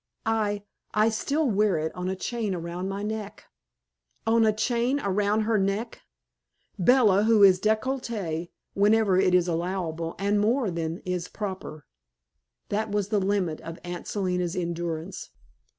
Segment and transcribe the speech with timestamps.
[0.25, 0.63] "I
[0.95, 3.45] I still wear it, on a chain around my neck."
[4.25, 6.01] On a chain around her neck!
[6.79, 11.85] Bella, who is decollete whenever it is allowable, and more than is proper!
[12.69, 15.29] That was the limit of Aunt Selina's endurance.